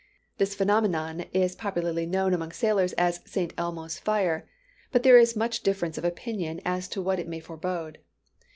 This 0.39 0.55
phenomenon 0.55 1.25
is 1.31 1.53
popularly 1.55 2.07
known 2.07 2.33
among 2.33 2.53
sailors 2.53 2.93
as 2.93 3.19
"St. 3.25 3.53
Elmo's 3.55 3.99
fire;" 3.99 4.49
but 4.91 5.03
there 5.03 5.19
is 5.19 5.35
much 5.35 5.61
difference 5.61 5.95
of 5.95 6.03
opinion 6.03 6.59
as 6.65 6.87
to 6.87 7.03
what 7.03 7.19
it 7.19 7.27
may 7.27 7.39
forebode. 7.39 7.99